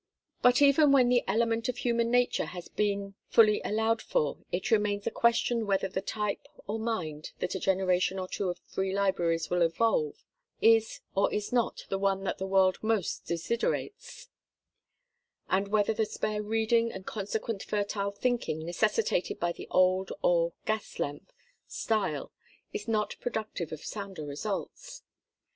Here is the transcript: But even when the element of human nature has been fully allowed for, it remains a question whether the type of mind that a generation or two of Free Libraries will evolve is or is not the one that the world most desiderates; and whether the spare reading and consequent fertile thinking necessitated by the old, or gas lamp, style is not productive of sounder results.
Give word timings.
But 0.41 0.63
even 0.63 0.91
when 0.91 1.09
the 1.09 1.23
element 1.27 1.69
of 1.69 1.77
human 1.77 2.09
nature 2.09 2.45
has 2.47 2.67
been 2.67 3.13
fully 3.27 3.61
allowed 3.63 4.01
for, 4.01 4.39
it 4.51 4.71
remains 4.71 5.05
a 5.05 5.11
question 5.11 5.67
whether 5.67 5.87
the 5.87 6.01
type 6.01 6.47
of 6.67 6.79
mind 6.79 7.33
that 7.37 7.53
a 7.53 7.59
generation 7.59 8.17
or 8.17 8.27
two 8.27 8.49
of 8.49 8.57
Free 8.65 8.91
Libraries 8.95 9.51
will 9.51 9.61
evolve 9.61 10.25
is 10.59 11.01
or 11.13 11.31
is 11.31 11.53
not 11.53 11.85
the 11.89 11.99
one 11.99 12.23
that 12.23 12.39
the 12.39 12.47
world 12.47 12.79
most 12.81 13.27
desiderates; 13.27 14.29
and 15.47 15.67
whether 15.67 15.93
the 15.93 16.05
spare 16.07 16.41
reading 16.41 16.91
and 16.91 17.05
consequent 17.05 17.61
fertile 17.61 18.09
thinking 18.09 18.65
necessitated 18.65 19.39
by 19.39 19.51
the 19.51 19.67
old, 19.69 20.11
or 20.23 20.53
gas 20.65 20.97
lamp, 20.97 21.31
style 21.67 22.31
is 22.73 22.87
not 22.87 23.15
productive 23.21 23.71
of 23.71 23.85
sounder 23.85 24.25
results. 24.25 25.03